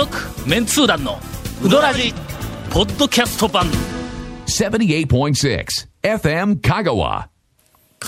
[0.00, 0.16] 続
[0.48, 1.18] メンツー団の
[1.62, 2.14] ウドラジ
[2.70, 3.66] ポッドキャスト版。
[4.46, 5.66] 78.6
[6.02, 7.26] FM Kagawa.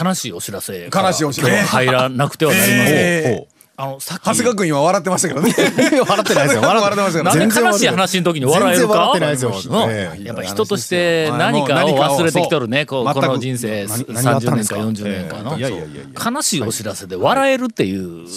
[0.02, 0.89] 悲しいお知らせ。
[0.90, 1.57] 悲しいお知らせ。
[1.58, 3.52] 入らなくてはなりません、えー
[3.83, 4.25] あのさっき。
[4.25, 5.53] 長谷川君今笑ってましたけどね。
[6.07, 6.62] 笑ってないですよ。
[6.62, 7.25] 笑ってましたけど。
[7.25, 9.91] なんで全然悲しい話の時に笑える全然笑かってないですよ。
[10.25, 14.54] やっぱ人としてはい何かを忘れてきとるねこうこの人生何何があった30年か？
[14.54, 15.59] んですか40年かの。
[15.59, 16.31] いやいやいやいや。
[16.31, 18.29] 悲しいお知らせで笑えるっていう。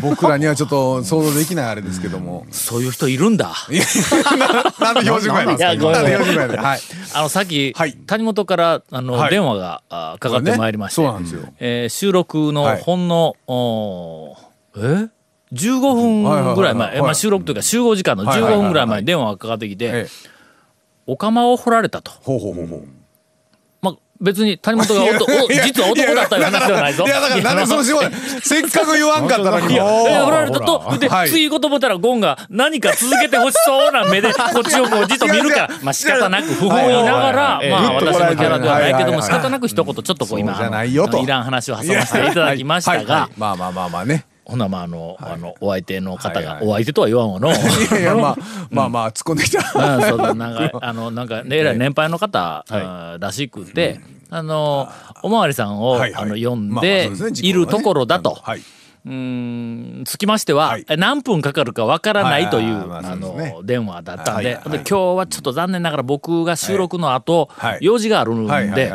[0.00, 2.46] 僕らにはちょっと想像できないあれですけども。
[2.50, 3.52] そういう人いるんだ。
[4.78, 5.92] なんで標準語やねんいやごめん。
[5.94, 6.80] なんで標準語やねんはい。
[7.14, 7.94] あのさっきはい。
[8.06, 9.30] 谷本からあのはい。
[9.30, 10.96] 電話があかかってまいりまして。
[10.96, 11.40] そうなんですよ。
[11.58, 12.82] えー収録のはい。
[12.82, 13.34] ほんの
[14.76, 15.08] え
[15.52, 20.08] ？15分ぐらい前、まあ、収録というか集合時間の15分ぐらい前に電話がかかってきて、ええ。
[21.06, 22.12] お釜を掘られたと。
[22.22, 22.78] ほうほうほうほう。
[22.78, 22.99] まあ、
[24.20, 25.00] 別に谷本が
[25.64, 27.04] 実は男だったいう話ではないぞ。
[27.06, 28.10] いやだからなんでその仕事
[28.42, 30.04] せっかく言わんかったのにいや、も。
[30.04, 31.28] ういや掘られたと、で、はい。
[31.28, 35.70] 次言うと思ったらゴンが何か続けてほしそうな目でこっちをこうじっと見るから。
[35.82, 37.70] まあ仕方なく不本意ながら、はい。
[37.70, 41.18] まあ私のキャラではないけども仕方なく一言ちょっとこう今、いよと。
[41.22, 46.68] いらん話を挟ませていただきましたが、まあまあまあまあねほなまああの、あのお相手の方が、はいはい。
[46.68, 47.50] お相手とは言わんわの。
[47.50, 47.54] い
[47.92, 48.36] やいや まあ
[48.70, 49.58] まあまあ突っ込んできた。
[49.58, 54.88] うん、そうだなんか あのなんかねえらい年配の方、あーらしくて、あの
[55.22, 56.22] おまわりさんを、はいはい。
[56.24, 57.10] あの呼んで
[57.42, 58.36] いるところだと。
[58.42, 58.62] はい
[59.06, 60.84] うんつきましては、はい。
[60.88, 67.78] え何分かかるかわからないという、あの電話だったんで,、で今日はちょっと残念ながら僕が収録の後、はい。
[67.80, 68.88] 用事があるんで、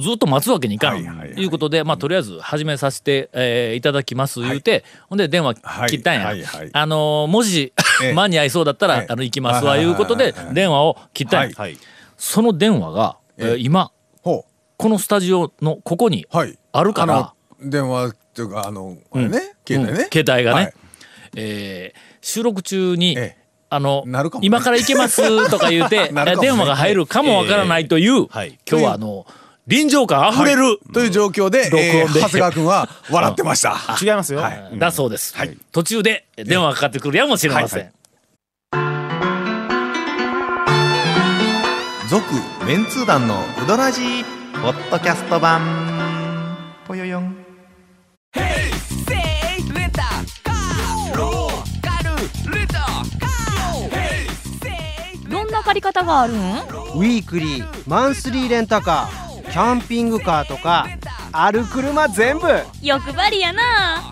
[0.00, 5.54] ずっと待つわけにいかん、ということで、まあ、とりあえず始めさせて、えーいただきます言うて、ほんで電話
[5.88, 6.32] 切ったんや。
[6.72, 8.12] あのもし、ええ。
[8.12, 9.06] 間に合いそうだったら、ええ。
[9.08, 11.56] あの行きますわはいうことで電話を切ったんや。
[12.16, 13.90] その電話が、え今
[14.22, 14.44] ほ
[14.76, 16.26] このスタジオのここに
[16.72, 19.98] あるから、電話っていうかあのあれね携帯うん。
[19.98, 20.72] ね携帯がね、はい。
[21.36, 23.44] えー収録中に、ええ。
[23.70, 24.46] あのなるかもね。
[24.46, 26.48] 今から行けます とか言うて、なるかもね。
[26.48, 29.24] 電話が入るかもわからないという、はい今日はあの
[29.66, 31.08] 臨場感あふれる、とい。
[31.08, 31.64] う状況で。
[31.70, 31.98] 録音で。
[32.00, 33.76] えー長谷川君は笑ってました。
[34.02, 34.40] 違いますよ。
[34.40, 34.78] はい。
[34.78, 35.34] だそうです、
[35.72, 37.90] 途中で電話がかかってくるやもしれません、
[42.08, 42.24] 続
[42.66, 44.24] メンツー団のウドラジー
[44.62, 45.60] ポッドキャスト版。
[46.86, 47.47] ぽよよん
[55.68, 56.36] 借り方があるん？
[56.36, 60.86] ウィークリーマンスリーレンタカーキャンピングカーとか
[61.30, 62.46] ある車全部。
[62.80, 64.10] 欲張りやな。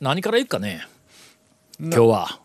[0.00, 0.86] 何からいくかね
[1.80, 2.38] 今日は、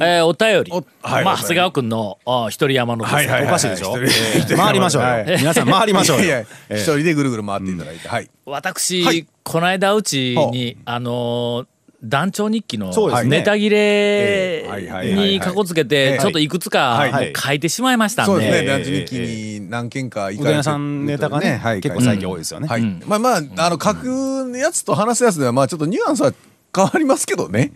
[0.00, 4.00] えーお便り、おはいまあ、長谷川君のあ一人山のです、はいはいはいおかしいでしょ？
[4.00, 5.08] 一人一人回りましょうよ。
[5.08, 5.24] はい。
[5.38, 6.24] 皆さん回りましょうよ。
[6.24, 8.08] いやいやええ一人でぐるぐる回っていただいて。
[8.08, 8.30] はい。
[8.46, 9.26] 私、はい。
[9.42, 11.66] この間うちにあのー
[12.02, 12.92] 団長日記の
[13.24, 18.60] ネタ切れはいはいはいにかこつけてええちょっといくつか書いてしまいましたんそうですね。
[18.62, 22.68] で団地日記に何件か行かれてうどん屋さんネタがねはい結構最近多いですよね。
[22.68, 22.80] はい。
[22.82, 23.02] うん。
[23.06, 26.32] まあまああの書くやつと話すやつではまあちょっとニュアンスは
[26.74, 27.72] 変わりますけどね。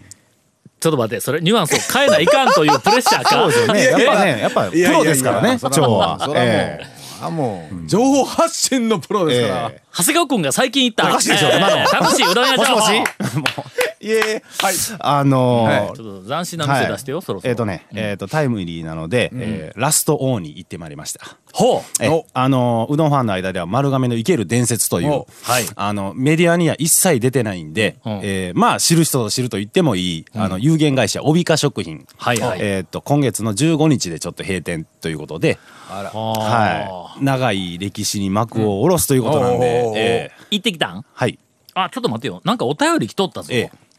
[0.81, 3.29] ちょっと待ってそれニュアンスを変えないかんというプレッシャーか。
[3.31, 3.85] そうですよね。
[3.85, 3.97] や。
[3.99, 6.19] っぱね、やっぱプロですからね、蝶は。
[6.21, 6.81] そらもうえ
[7.23, 9.71] あもう情報発信のプロですから。
[9.75, 11.09] え長谷川君が最近言った。
[11.11, 11.77] おかしいでしょえー今の。
[11.77, 13.71] 楽しいうどん屋情報もしもし？
[14.03, 14.75] いえはい。
[15.01, 15.97] あのーはい。
[15.97, 17.51] ちょっと斬新な店出してよ、そろそろ。
[17.51, 21.37] えっとね、えっとタイムリーなので、えーラストオーに行ってまいりました。
[21.53, 21.81] ほう。
[22.03, 22.25] えお。
[22.33, 25.65] あのうどんファンの間では丸亀の生ける伝説というお、はい。
[25.77, 28.13] あのメディアには一切出てないんで、うん。
[28.23, 32.59] えーまあ知る人ぞ知ると言ってもいい、あの有限会社帯化食品、はいはい。
[32.63, 35.59] えっと今月の15日でちょっと閉店ということで、
[35.91, 36.11] あら。
[36.11, 40.47] はい、長い歴史に幕を下ろすということなんで、うんえー。
[40.53, 41.05] 行ってきたん？
[41.13, 41.39] はい、
[41.75, 42.41] あちょっと待ってよ。
[42.45, 43.90] なんかお便り来とったぞ、ええ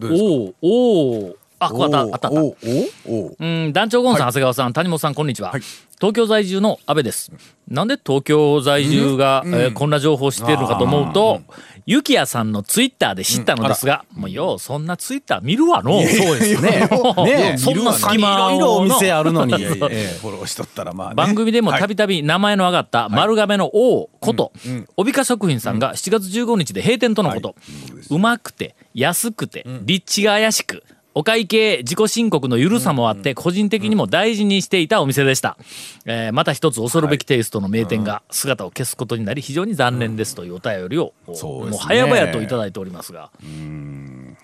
[0.00, 2.30] おおおあこうあったあったあった。
[2.30, 2.56] おお
[3.06, 5.60] おおうん、団長ゴンさん、長谷川さん、谷本さん、こんにちは、はい。
[6.00, 7.32] 東京在住の安倍です。
[7.68, 11.42] なんで東京在住が、えーこんな情報を知っているのかと思うと、
[11.86, 16.00] ゆきやさんのツイッターで知ったのですが、もうよう、そんなツイッター見るわの。
[16.02, 16.88] そうですね。
[17.24, 21.14] ね そんな隙間をいろいろお店あるのに、 フォローしとったらまあね。
[21.16, 21.80] 番組でもはい。
[21.80, 24.52] たびたび名前の挙がった丸亀の王こと、
[24.96, 27.56] 帯化食品さんが7月15日で閉店とのこと、
[28.10, 30.84] うまくて安くて立地が怪しく
[31.14, 35.56] お会計自己申告の緩さもあって個人的にも大事にしていたお店でした、
[36.04, 42.02] えーまた一つ恐るべきテイストの名店が姿を消すことになり非常に残念ですというお便りを、そうですね。
[42.02, 43.30] もう早々といただいておりますが。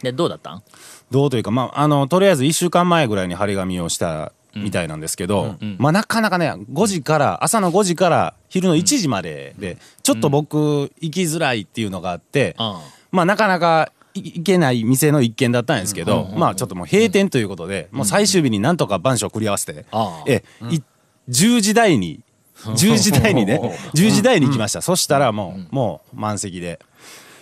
[0.02, 0.54] でどうだった？
[0.54, 0.62] ん
[1.10, 12.76] どうというか、まあ、あのとりあえず1週間前ぐらいに張り紙をしたみたいなんですけど、まあ、なかなかね5時から朝の5時から昼の1時まででちょっと僕行きづらいっていうのがあって、うん。
[13.12, 19.84] まあなかなかいいけない店の一軒だったんですけど、まあちょっともう閉店ということで、もう最終日になんとか番所を繰り合わせて、
[20.26, 20.80] えい
[21.28, 22.20] 10時台に
[22.62, 23.60] 10時台にね
[23.94, 26.80] 10時台に行きました、そしたらもう、もう満席で。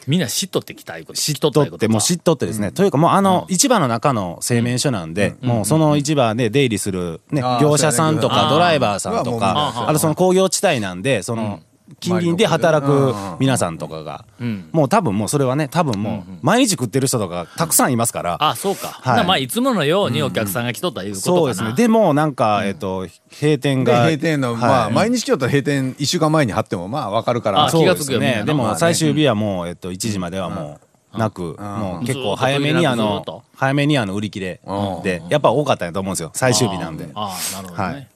[0.08, 11.60] みんな知っとってきたいこと知っとってもう知っとってですね、というかもうあの市場の中の製麺所なんで、もうその市場で出入りする、ね業者さんとかドライバーさんとかあとその工業地帯なんでその
[12.00, 14.24] 近隣で働く皆さんとかが。
[14.72, 18.36] もう多分もうそれはね多分もう毎日食ってる人とかたくさんいますから。
[18.40, 19.26] あそうか、はい。
[19.26, 21.72] まあいつものようにお客さんが来とったいうことかな、そうですね。
[21.74, 24.04] でもなんか、えっと、閉店でが。
[24.04, 27.64] 閉店の、まあ、はい毎日来よったら閉店1週間前に貼っても、まあ、わかるから。
[27.64, 28.36] あそう気がつくよね。
[28.40, 30.80] のでも最終日はもう、えっと、1時まではも
[31.14, 33.24] う、なく、もう結構早めにあの
[33.54, 34.60] 早めにあの、売り切れ
[35.02, 36.30] で、やっぱ多かったんやと思うんですよ。
[36.34, 37.08] 最終日なんで。
[37.14, 38.08] ああなるほどね、はい。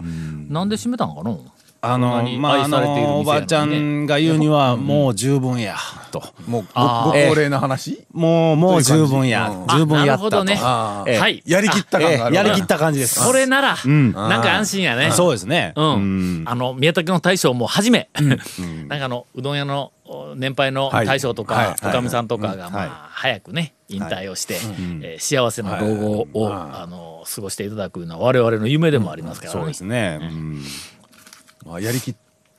[0.00, 1.36] うん、なんで閉めたんかな
[1.92, 5.76] あの、まあ、あのおばちゃんが言うには、もう十分や、
[6.10, 6.22] と。
[6.46, 8.04] もうご、高齢な話？
[8.12, 10.40] もう、もう十分やうん、十分やったと。
[10.40, 10.64] あなるほ
[11.10, 11.18] どね。
[11.18, 11.42] はい。
[11.46, 12.36] やりきった感がある。
[12.36, 12.44] ええ。
[12.46, 13.20] やりきった感じです。
[13.20, 15.10] それなら、なんか安心やね。
[15.12, 15.72] そうですね。
[15.76, 18.08] うん、あの宮武の大将もはじめ、
[18.88, 21.66] なんかあのうどん屋のお年配の大将とか、はい。
[21.66, 21.76] はい。
[21.82, 22.72] おかみさんとかが、はい。
[22.72, 24.54] まあ、早くね引退をして、
[25.02, 29.60] えー幸せな老後を、あの過ごしていただくのは我々の夢でもありますからね。
[29.60, 30.18] そうですね。
[30.22, 30.62] うん
[31.66, 32.14] まあ、やりきっ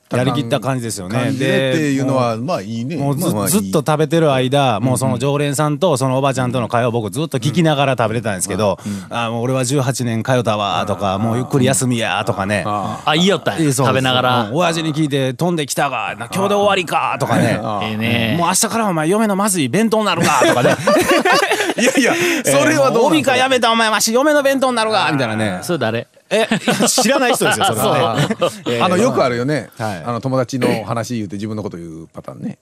[0.10, 1.32] たやりきった感じですよね。
[1.32, 1.38] でっ
[1.76, 2.96] ていうのは、まあいいね。
[2.96, 8.78] もうず,、まあまあいいずっと食べてる間、もうその常連さんとそのおばちゃんとの会話を僕ずっと聞きながら食べてたんですけど、
[9.10, 12.64] あもう俺は18年通ったわとか、もうゆっくり休みやとかね。
[12.66, 14.42] ああいいよった食べながら。
[14.50, 14.56] うん。
[14.56, 17.60] 親父に聞いて飛んできたが、な今日で終わりかとかね。
[17.84, 20.76] ええねもう明日からお前嫁のまずい弁当になるかとかね。
[21.80, 22.14] いやいや、
[22.46, 23.36] それはどう帯か？
[23.36, 25.60] やめたお前わし嫁の弁当になるかみたいなね。
[25.64, 26.08] それ誰？
[26.30, 26.48] え、
[26.88, 28.28] 知らない人ですよ、それはね。
[28.68, 29.70] ええあの、よくあるよね。
[29.78, 32.58] はいあの、友達の話言うて自分のこと言うパターンね。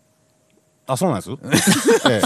[0.88, 1.32] あ、そうなんです？
[2.10, 2.22] え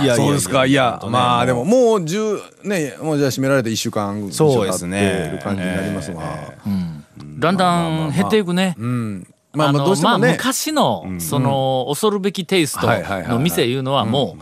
[0.00, 0.66] え いやそうですか？
[0.66, 6.20] いやまあでも、もう10、ね、もうじゃあ閉められて1週間そうですねる感じになりますが。
[7.38, 8.74] だんだん減っていくね。
[8.78, 9.26] うん。
[9.54, 10.32] まああまあどのまあうしてもね。
[10.32, 14.36] 昔のその恐るべきテイストの店いうのはも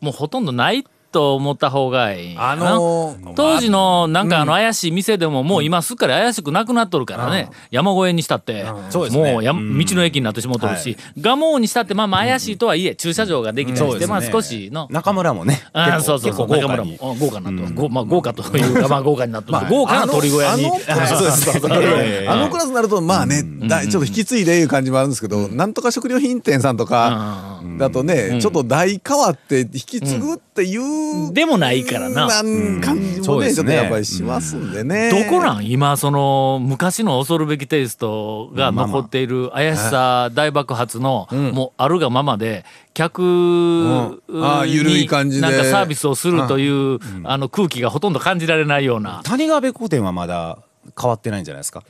[0.00, 2.50] うもうほとんどないと思った方がいいな。
[2.50, 7.48] あのー当時のなんかあの怪しい店でももう今すっかり怪しくなくなっとるからね。
[7.70, 8.64] 山越えにしたって。
[9.10, 10.96] もうや道の駅になってしもうとるし。
[11.16, 14.88] 蒲生にしたってまあまあ怪しいとはいえ駐車場ができたりしてまあ少しの。
[14.90, 15.60] 中村もね。
[15.72, 16.48] あそうそうそう。
[16.48, 16.92] 結構豪華に。
[16.98, 19.66] 中村もうん豪華になっとまあ豪華というかまあ豪華になっとる。
[19.68, 20.66] 豪華な鳥小屋に。
[20.66, 32.26] あのクラス になるとまあね、ちょっと引き継いでいう感じもあるんですけど、なんとか食料品店さんとかだとね、ちょっと代変わって引き継ぐっていう、でもないからな。
[32.26, 33.54] なん感じもね、そうですね。
[33.56, 35.10] ちょっとやっぱりしますんでね。
[35.10, 35.66] どこなん？
[35.66, 45.42] 今その昔の恐るべきテイストが残っている怪しさ大爆発のもうあるがままで客に感じで。
[45.42, 49.22] なんかサービスをするというあの空気がほとんど感じられないような。
[49.24, 50.58] 谷川べこ店はまだ
[51.00, 51.82] 変わってないんじゃないですか？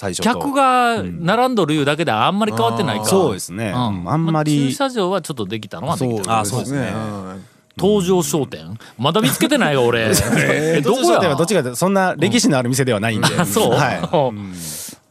[0.00, 0.22] 最初と。
[0.22, 3.72] 客が並んどるいうだけであんまり変わってないかそうですね。
[3.74, 4.00] うん。
[4.00, 4.72] うんあんまり駐。
[4.72, 6.92] 車場はちょっとできたのはでそうきたあそうですね。
[6.94, 7.44] うん
[7.78, 10.10] 東上商店まだ見つけてないよ俺。
[10.36, 11.18] え どこや？
[11.30, 13.28] はどっちかというとそんな歴史のある店ではないんで。
[13.38, 14.32] あそう、は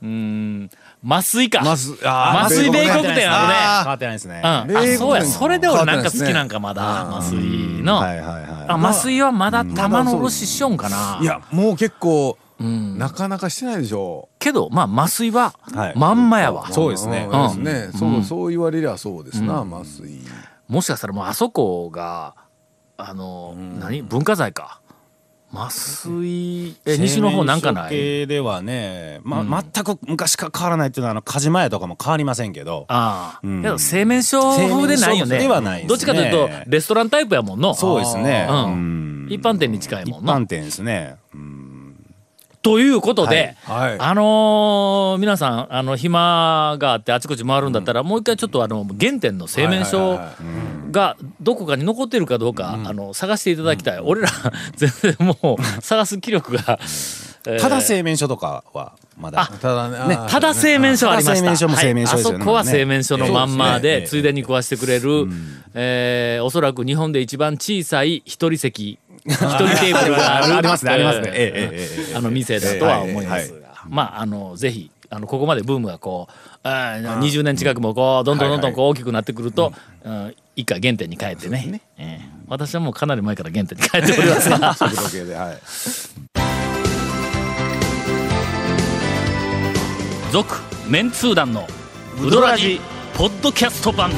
[0.02, 0.70] うん。
[1.08, 1.62] 麻酔か。
[1.62, 3.54] 麻酔米国米店あるね。
[3.54, 3.58] い。
[3.80, 4.42] 変わってないですね。
[4.44, 5.26] うん、あ米国そうや。
[5.26, 8.46] それで俺なんか好きなんかまだ麻酔の、はいはいはい。
[8.68, 12.98] あ麻酔はまだ玉の卸ししよんかな、いやもう結構、ん。
[12.98, 15.94] なかなかしてないでしょけどまあ麻酔ははい。
[15.96, 17.28] まんまやわ、そうですね。
[17.32, 17.64] うん。
[17.64, 20.20] ですね、そうそう言われりゃそうですな、麻酔。
[20.68, 22.34] もしかしたらもうあそこが
[22.98, 24.02] あの、何？
[24.02, 24.82] 文化財か。
[25.54, 27.90] 麻酔え西の方なんかない？
[27.90, 32.86] 系ではね、まあ、全く昔から変わらないっていうのはあの火事前とかも変わりませんけど。
[32.90, 33.62] ああ、ん。
[33.62, 35.40] けど製麺所風でないよね。
[35.40, 35.88] ではないね。
[35.88, 37.74] どっちかというとレストランタイプやもんの。
[37.76, 38.66] そうですね、うん。
[38.66, 39.28] うん。
[39.30, 41.16] 一般店に近い一もんな般店ですね
[42.68, 43.90] ということで、はい。
[43.92, 44.00] はい。
[44.00, 50.20] あのー皆さんあの暇があってあちこち回るんだったら、もう一回ちょっとあの原点の製麺所
[50.92, 54.30] がどこかに残っているかどうか、あの探していただきたい、俺ら
[54.76, 56.78] 全然もう探す気力が、
[57.46, 59.50] えーただ製麺所とかはまだ。
[59.62, 62.18] ただねただ製麺所ありました。
[62.18, 65.30] そこは製麺所のまんまで、ついでに食わしてくれる、
[65.74, 70.56] えーおそらく日本で一番小さい一人席、一人テーブルがある。
[70.56, 71.32] ありますねありますね。
[71.34, 81.82] えーえあの店だとは思いますが、まあ、あの、ぜひ、あの、ここまでブームがこう、あー20年近くもこう、どんどんどんどんこう大きくなってくると、うん一回原点に帰ってね。
[81.98, 84.50] えー私はもうかなり前から原点に帰っております。
[85.28, 85.52] が。
[90.32, 90.56] 続
[90.88, 91.68] メンツー団の
[92.22, 92.80] ウドラジ
[93.16, 94.12] ポッドキャスト版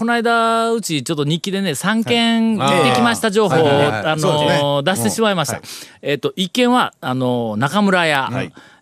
[0.00, 5.60] この間うちちょっと日記でね3件行ってきました情報を、あのー出してしまいました。
[6.00, 8.30] えっ、と一件はあのー中村屋、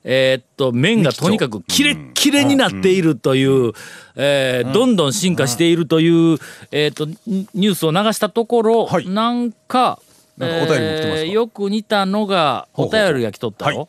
[0.04, 3.72] えっと麺がとにかくキレッキレになっているという、
[4.14, 6.38] えーどんどん進化しているという、
[6.70, 9.08] えっ、とニニュースを流したところ、はい。
[9.08, 9.98] なんか
[10.40, 13.88] えーよく似たのがお便りが来とったよ。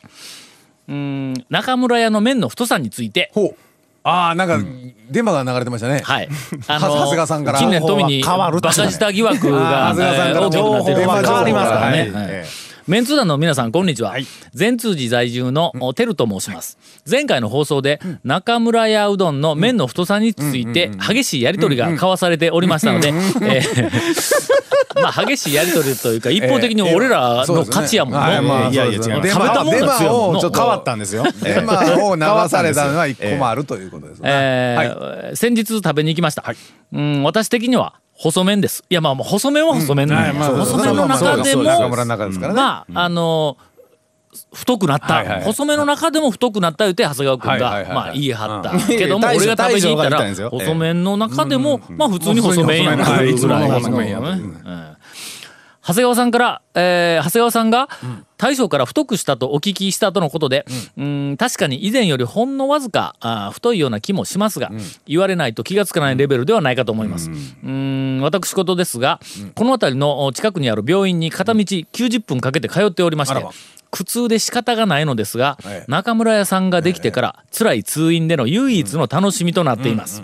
[0.87, 3.55] うん中村屋の麺の太さについて、ほう
[4.09, 4.59] ああなんか
[5.09, 6.01] 電話が流れてましたね。
[6.03, 6.29] はい。
[6.67, 7.59] あ長谷川さんから。
[7.59, 11.97] 近年富に変わるバカ舌疑惑があー長谷川さんから情報が変わりますからね。
[11.97, 12.27] はい。
[12.29, 12.45] え
[12.89, 14.15] メンツー団の皆さんこんにちは、
[14.55, 16.79] 善通寺在住のテルと申します。
[17.07, 23.91] 前回の放送で中村屋うどんの麺の太さについて激しいやり取りが交わされておりましたので、えー
[24.99, 29.01] まあ激しいやり取りというか一方的に俺らの勝ちやもんはいまあのいやいや違う。
[29.03, 30.09] 食べたもんが強い。
[30.09, 31.23] もんのデマをちょっと変わったんですよ。
[31.43, 31.73] デマ
[32.05, 34.23] を流されたのは一個もあるということですね。
[34.25, 36.43] えー先日食べに行きました、
[36.91, 38.83] うん私的には細麺です。
[38.89, 40.33] いやまあもう細麺は細麺なんや。
[40.33, 41.63] まあ細麺の中でも
[42.53, 43.57] まああの
[44.53, 48.79] 太くなった、細めの中でも太くなった言うて長谷川君が、まあ言い張った、うん。
[48.87, 53.03] けども俺が食べに行ったら細麺の中でも、まあ普通に細麺やん。
[53.03, 53.35] という。
[53.35, 53.37] ん。
[55.81, 57.89] 長谷川さんから、えー長谷川さんが
[58.39, 60.65] 大将から太くしたとお聞きしたとのことで、
[60.97, 64.71] うん、確かに以前よりほんのわずかあー太いような気もしますが、
[65.05, 67.29] 言われないと気がつかないレベルではないかと思います。
[67.29, 68.21] うん。
[68.21, 69.19] 私事ですが、
[69.55, 73.45] この辺りのお近くにある病院に片道90分かけて通っておりまして
[73.91, 75.91] 苦痛で仕方がないのですが、ええ。
[75.91, 80.23] 中村屋さんができてから辛い通院での唯一の楽しみとなっています。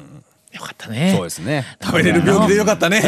[0.56, 1.14] よかったね。
[1.14, 1.66] そうですね。
[1.84, 3.02] 食べれる病気でよかったね。
[3.04, 3.08] ね、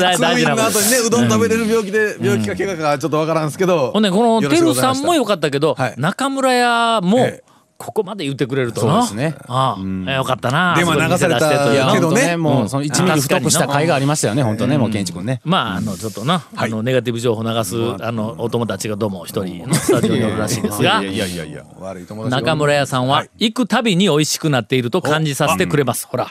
[0.00, 3.92] 大大事な後にね、うどん食べれる病気で、病気か怪我かちょっとわからんですけど。
[3.92, 7.47] ほんで、このよろしテルくございましたさんも良かったけど、はい中村屋もええ、
[7.78, 9.02] ここまで言ってくれるとそうな。
[9.02, 9.36] ですね。
[9.46, 10.74] ああ、よかったな。
[10.76, 11.48] 電話流された
[11.94, 15.40] けどねもうその1ミリ太くした甲斐がありましたよね、本当ね、もう健一君ね。
[15.44, 18.10] まあ、あの、ちょっとな、あの、ネガティブ情報流す、あ。
[18.10, 26.08] の、お友達がどうも一人のスタジオにおるらしいですが、いやいやいや、悪い友達が中村屋さんは、行くたびに美味しくなっていると感じさせてくれます。
[26.08, 26.28] ほら。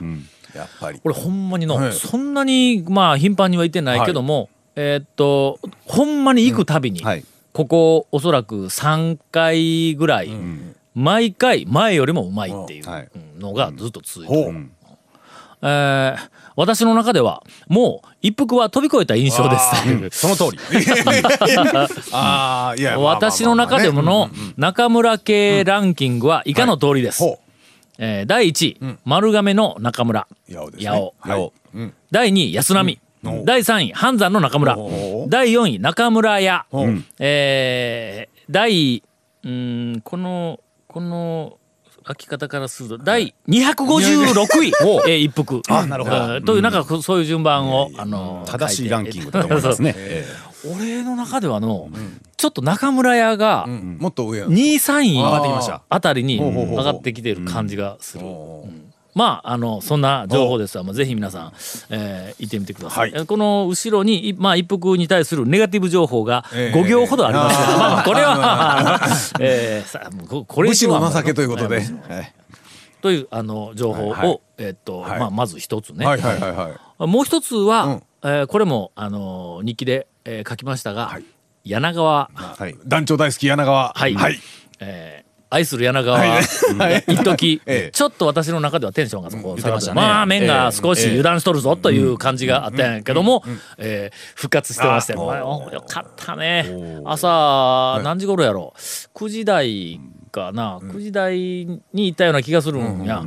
[0.53, 0.99] やっぱり。
[0.99, 1.93] これほんまにの、はい。
[1.93, 7.23] そんなに、まあ、頻繁には行ってないけども、えーっと、ほんまに行くたびに、はい。
[7.53, 10.29] ここおそらく3回ぐらい、
[10.97, 14.69] 毎回前よりもうまいっていうはいのがずっと続いてる、ほう。
[15.61, 16.17] えー
[16.57, 19.59] 私の中ではもう一服は飛び越えた印象で
[20.09, 20.19] す。
[20.19, 20.57] その通り。
[22.11, 27.21] ああ、いや、私の中でもの中村系ランキングは以下の通りです。
[27.21, 27.37] ほ
[27.99, 30.27] えー第1位、丸亀の中村。
[30.49, 30.51] う。
[30.51, 30.89] 八尾ですね。
[30.89, 31.51] 八尾はい。
[32.09, 32.99] 第2位、安波。
[33.45, 34.75] 第3位、半山の中村。
[35.27, 36.65] 第4位、中村屋。
[37.19, 39.03] えー第、
[39.43, 40.59] うーん、この、
[40.97, 41.59] この、
[42.07, 44.73] 書き方からすると、第256位、
[45.07, 45.61] えー一服。
[45.69, 46.41] あ、なるほど。
[46.41, 49.95] という、なんか、こそういう順番を、あの、正しいランキングだと思いますね。
[50.75, 51.89] 俺の中ではの、
[52.35, 54.39] ちょっと中村屋が、うんもっと上。
[54.39, 55.83] や2位3位上がってきました。
[55.87, 58.25] あたりに上がってきている感じがする。
[59.17, 60.83] うんまあ、あの、そんな情報ですわ。
[60.83, 61.53] まあ、ぜひ皆さん、
[61.89, 63.11] えー行ってみてください。
[63.11, 68.99] はいこの後ろに、いまあ、一服に対するネガティブ情報がええ5行ほどありますが、あーまあ、これは、
[69.39, 71.77] えーさここれ以上はの情けということで。
[71.77, 72.33] えーはい
[72.99, 76.03] という、あの、情報を、はいはいえっと、はいまあ、まず一つね。
[76.03, 76.69] はいはいはいは
[76.99, 77.07] い。
[77.07, 81.23] もう一つは、うんえーこれも、あの、日記で、えー書きましたが、はい
[81.63, 82.75] 柳川、はい。
[82.85, 83.93] 団長大好き柳川。
[83.95, 84.39] はいはい。
[84.79, 86.39] えー愛する柳川、は
[87.07, 87.91] 一時、ええ。
[87.91, 91.07] ちょっと私の中ではテンションがそこ下がって、まあ麺が少しええ。
[91.11, 93.43] 油断しとるぞという感じがあったんやけども、
[93.77, 95.83] えー復活してまして、よ。
[95.87, 96.65] かったね。
[97.05, 99.99] 朝、何時頃やろう ?9 時台
[100.31, 103.23] かな、9時台に行ったような気がするんや。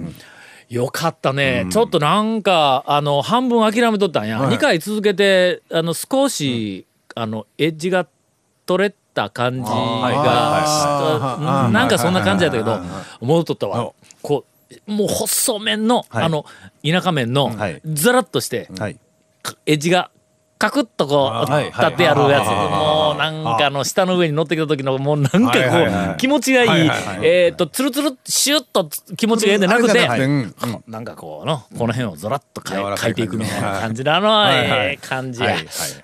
[0.68, 4.56] よかったね、ちょっとなんかあの半分諦めとったんや、はい。
[4.56, 8.06] 2回続けてあの少し、あのエッジが
[8.66, 12.80] 取れた感じが、なんかそんな感じやったけど
[13.20, 13.84] 戻っとったわ。
[13.84, 13.94] お。
[14.22, 14.44] こ
[14.86, 16.24] うもう細麺の、はい。
[16.24, 16.44] あの
[16.84, 17.80] 田舎麺のはい。
[17.84, 18.68] ザラッとして、
[19.66, 20.10] エッジが
[20.60, 26.90] カクッとこうはい立ってやるやつ、はいもうなんかあの下の上に乗ってきた時のもうなんかこう、気持ちがいい、
[27.22, 30.06] えっ、とつるつるシュッと気持ちがいいんじゃなくて、
[30.86, 35.50] なんかこうのこの辺をゾラッとかいていくみたいな感じのあの、ええ感じが、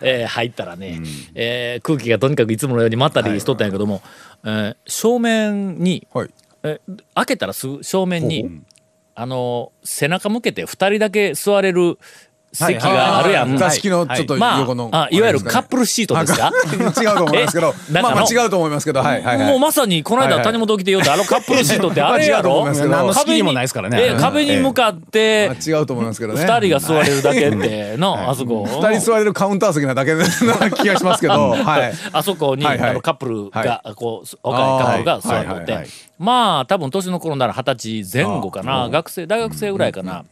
[0.00, 1.02] えー入ったらね、
[1.34, 4.00] えー空気がとにかくいつものようにまったりしとったんやけども、
[4.42, 6.30] えー正面に、はい。
[6.62, 8.62] えー開けたらすぐ正面に
[9.18, 11.98] あの背中向けて2人だけ座れる
[12.56, 13.56] 席があるやん。
[13.56, 14.88] 座敷のちょっとま横の。
[14.92, 16.50] あ、あいわゆるカップルシートですか？
[17.02, 17.74] 違うと思いますけど。
[17.90, 19.46] えまあ違うと思いますけど、はいはいはい。
[19.46, 22.64] もうまさにこの間谷本起きてよってあのカップルシートって あれやろ？
[22.66, 23.98] 何の隙にもないですからね。
[24.00, 26.40] え壁に向かってまあ違うと思いますけどね。
[26.44, 28.66] 二人が座れるだけってのあそこ。
[28.66, 30.24] 二人座れるカウンター席なだけな
[30.70, 31.92] 気がしますけど、 はい。
[32.12, 35.86] あそこにあのカップルがこう若いカップルが座ってはいはいはい。
[36.18, 38.88] まあ多分年の頃なら二十歳前後かな。
[38.90, 40.24] 学生大学生ぐらいかな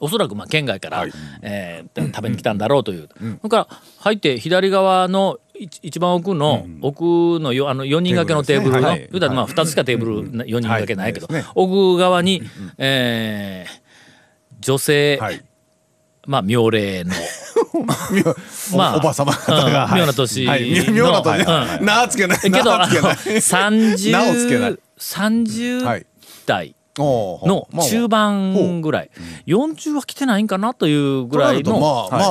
[0.00, 1.06] おそらくまあ県外から、
[1.42, 3.68] えー食べに来たんだろうという、それから
[4.00, 8.86] 入って左側の一一番奥の、奥のよあの4人掛けのテーブルの、ね。
[8.86, 8.98] はい。
[9.00, 11.44] 言うたらまあ2つしかテーブル4人掛けないけど、はい。
[11.54, 12.42] 奥側に、
[12.78, 13.84] えー
[14.60, 15.44] 女性、はい。
[16.26, 17.12] まあ妙齢の。
[17.74, 17.82] お
[18.76, 19.86] まあおば様方が。
[19.92, 19.98] うん。
[19.98, 20.90] 妙な年はい。
[20.90, 21.40] 妙な年。
[21.40, 22.38] うんなあつけない。
[22.40, 24.24] けど、あの、なあつけない。
[24.24, 24.70] なおつけない。
[24.72, 26.06] 30、30はい。
[26.46, 29.10] 代のまあ中盤ぐらい、
[29.46, 32.26] 40は来てないんかなというぐらいの、とまあま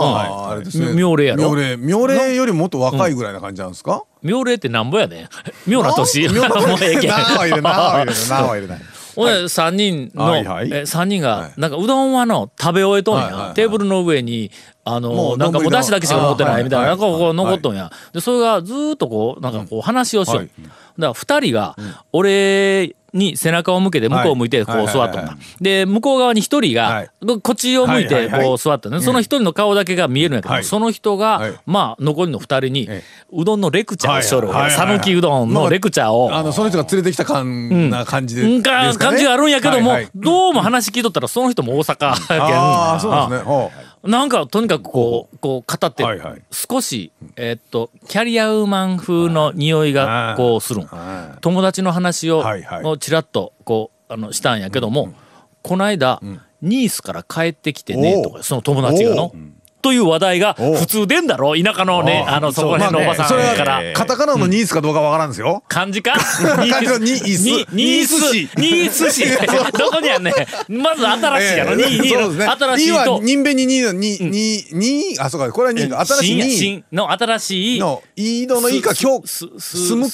[0.48, 0.93] あ、あれですね。
[0.93, 1.51] 妙齢やろ。
[1.53, 1.77] 妙齢。
[1.77, 4.03] 妙齢よりもっと若いぐらいな感じなんですか？
[4.22, 5.29] 妙齢ってなんぼやねん。
[5.70, 6.27] 妙な年。
[6.29, 7.10] 妙 なもうええけん。
[7.10, 7.58] なあは入れな。
[7.60, 7.62] い。
[7.62, 7.70] な。
[8.39, 8.75] あは入れな。
[8.75, 8.79] い。
[9.15, 10.70] ほんで、3人の、はいはい。
[10.72, 13.51] え3人がはい、なんかうどんはの、食べ終えとんや。
[13.53, 14.50] テーブルの上に、
[14.86, 17.91] あもの、うなんかもう丼の出汁だけしか残ってないみたいな、なんかこうはい残っとんや。
[18.12, 20.38] で、それがずーっとこう、なんかこう話をしよう。
[20.38, 20.50] はい。
[20.58, 21.75] だから2人が、
[22.12, 25.38] 俺に背中を向けて、向こうを向いてこはいう座っとった。
[25.62, 27.10] で、向こう側に1人はがい、
[27.41, 29.00] こっちを向いてこう座ったね。
[29.01, 30.63] その1人の顔だけが見えるんやけど、はい。
[30.63, 36.34] その人がはい、まあ、残りの2人にえ、うどんのレクチャーをしとる讃岐うどんのレクチャーを。
[36.34, 38.62] あの、その人が連れてきた感な感じで。
[38.62, 42.39] 感じがあるんやけども、どうも話聞いとったらその人も大阪やけん。
[42.39, 43.93] ああ、そうですね。
[44.04, 46.42] ほなんかとにかくこうこう語って、はいはい。
[46.52, 52.84] 少しえーっとキャリアウーマン風の匂いがこうするん、は友達の話を、はいはい。
[52.84, 55.14] をちらっとこうあのしたんやけども、
[55.62, 56.22] この間、
[56.62, 59.34] ニースから帰ってきてねとかその友達がの。
[59.84, 65.63] という話題が普通でんだろ田舎のねあのそこら辺のおばさんから、は、カタカナのニースかどうかわからんですよ。
[65.67, 66.13] 漢字か？
[66.17, 69.26] 漢字のニースニニースニース市ニース市
[69.78, 70.34] どこにあんねん。
[70.82, 72.10] まず新しいやろ、ニーニ。
[72.10, 72.93] ー新しいと。
[72.93, 76.06] ニーは、ニンベニニーのニー、ニー、ニー、あ、そうか、これはニーか。
[76.06, 77.80] 新しい新の新しい。
[77.80, 80.08] の、イードのイーか、今日、すすすむ？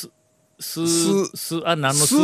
[0.61, 2.15] すすすあ何のす？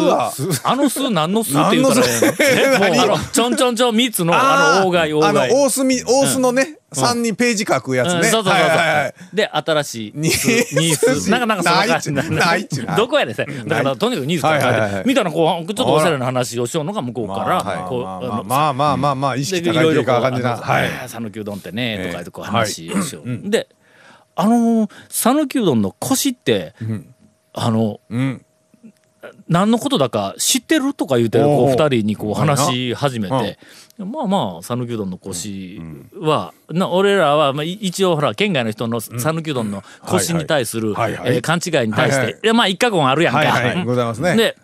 [0.65, 1.51] あのす何のす？
[1.51, 2.85] って言うたらええの？
[2.85, 8.15] えもうあのちょんちょんちょん三つのあの大貝大あの、貝大隅、大須のね、3にページ書くやつね。
[8.15, 9.13] うんそうそうそうそう、はいはいはい。
[9.33, 11.69] で新しいニースなんかなんかそ
[12.11, 12.35] んな感じ。
[12.35, 15.03] ない どこやでせだからとにかくニースから書いて、はいはいはい。
[15.07, 20.57] みたいなこうちょっとおしゃれな話をしようのが向こうから、まあまあまあまあまあ、意で識高いというか感じな。
[20.57, 20.89] はい。
[21.07, 23.67] 讃岐うどんってね」とか言ってこうええ話をしよう、で
[24.35, 26.73] あの讃岐うどんのコシって、
[27.53, 28.44] あのうん。
[29.47, 33.57] 何のことだか知ってるとか言うてこうおう二人にこう話し始めて、
[33.97, 35.81] まあまあ讃岐うどんのコシ
[36.15, 43.39] は、な俺らはまあい一応ほら県外の人の讃岐うどんのコシに対する勘違いに対して、まあ一過言あるやんか。
[43.39, 43.75] はいはい。
[43.75, 44.35] うんございますね。
[44.35, 44.57] で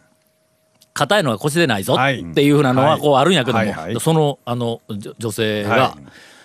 [0.93, 4.81] 硬いのが腰でないぞはいっていうふうなのはこうあるんやけども、そのあの
[5.17, 5.97] 女性はが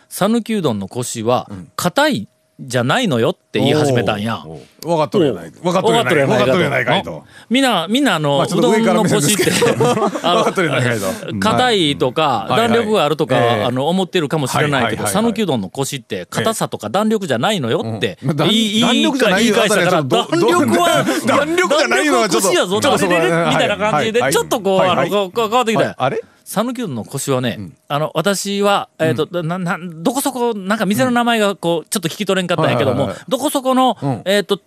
[0.08, 4.42] 讃岐、うどんの腰は硬いじゃないのよって言い始めたんや。
[4.80, 5.60] 分かっとるやないか。
[5.60, 6.26] 分かっとるやないか。
[6.26, 7.24] 分かっとるやないと。
[7.50, 9.50] みんな、みんなあの、うどんの腰って。
[11.38, 25.94] 硬いとか、はい弾力があるとか、あの、思ってるかもしれないけど、讃岐うどんの腰って、硬さとか弾力じゃないのよって、言い返したから、弾力は、弾力じゃないのはちょっと腰やぞ、食べれみたいな感じで、はいちょっとこう、あの、変わってきたよ。
[25.96, 34.22] あれ讃岐うどんの腰はね、あの、私は、えっ、と、な、な、どこそこ、なんか店の名前がこう、ちょっと聞き取れんかったんやけどもはいはいはい、どこそこの、ん。
[34.24, 34.60] えっ、と、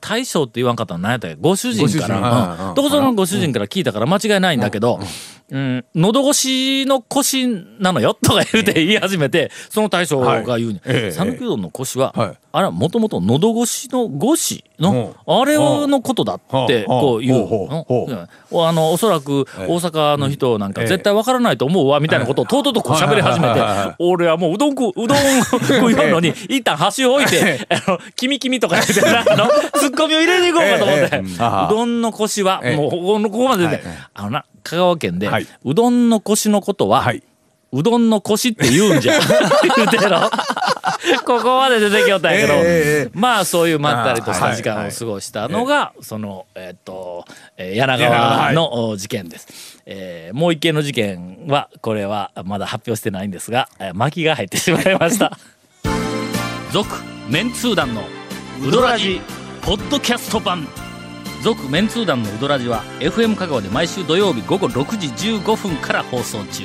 [0.00, 2.74] 大将って言わんかったの何やったっけご主人から、はいはいうん。
[2.74, 4.98] どこそこのご主人から聞いたから間違いないんだけど、
[5.50, 7.46] うん、喉越しの腰
[7.78, 10.80] なのよとか言うて言い始めて、その大将が言うに。
[11.12, 12.38] 讃岐うどんの腰は、はい。
[12.52, 17.46] あれはもともと喉越しの越しの、あれのことだってこう言う。
[17.46, 18.12] ほうほうほう。
[18.12, 18.14] う
[18.62, 18.66] ん。
[18.66, 23.60] あの、おそらく大阪の人なんかええ絶対わからないと思うわ、みたいなことをとうとうとこう喋り始めて
[23.98, 31.22] 俺はもううどん食う、うどん食いようのに、 一旦箸を置いて、あの、君君とか言って、なんかの、 ツッコミを入れに行こうかと思って、う
[31.70, 32.76] どんの腰は、ええ。
[32.76, 33.82] もうここのここまでで、
[34.14, 37.22] あのな、香川県ではい、うどんの腰のことはは、い。
[37.72, 39.14] うどんの腰って言うんじゃ。
[39.76, 40.30] 言うてろ。
[41.24, 42.62] ここまで出てきよったんやけど、えええ
[43.06, 47.24] えまあそういうまったりとした時間を過ごしたのが、その、えっ、と、
[47.56, 49.80] えー柳川のお事件です。
[49.86, 55.36] えーもう一件の事件は、これはまだ発表してないんですが、えー巻きが入ってしまいました。
[56.72, 56.88] 続、
[57.28, 58.02] メンツー団の
[58.66, 59.20] ウドラジ、
[59.62, 60.66] ポッドキャスト版。
[61.42, 66.64] 続メンツー団のウドラジは FM 香川で毎週土曜日午後6時15分から放送中。